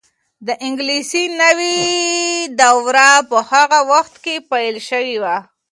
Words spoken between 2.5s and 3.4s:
دوره په